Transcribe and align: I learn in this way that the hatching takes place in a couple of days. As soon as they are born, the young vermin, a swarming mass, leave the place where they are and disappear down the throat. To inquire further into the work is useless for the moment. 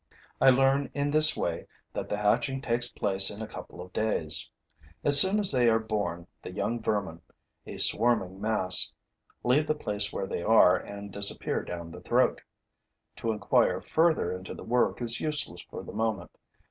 I 0.41 0.49
learn 0.49 0.89
in 0.95 1.11
this 1.11 1.37
way 1.37 1.67
that 1.93 2.09
the 2.09 2.17
hatching 2.17 2.59
takes 2.59 2.87
place 2.89 3.29
in 3.29 3.39
a 3.39 3.45
couple 3.47 3.79
of 3.81 3.93
days. 3.93 4.49
As 5.03 5.21
soon 5.21 5.37
as 5.37 5.51
they 5.51 5.69
are 5.69 5.77
born, 5.77 6.25
the 6.41 6.51
young 6.51 6.81
vermin, 6.81 7.21
a 7.67 7.77
swarming 7.77 8.41
mass, 8.41 8.93
leave 9.43 9.67
the 9.67 9.75
place 9.75 10.11
where 10.11 10.25
they 10.25 10.41
are 10.41 10.75
and 10.75 11.11
disappear 11.13 11.61
down 11.61 11.91
the 11.91 12.01
throat. 12.01 12.41
To 13.17 13.31
inquire 13.31 13.79
further 13.79 14.31
into 14.31 14.55
the 14.55 14.63
work 14.63 15.03
is 15.03 15.19
useless 15.19 15.61
for 15.61 15.83
the 15.83 15.93
moment. 15.93 16.31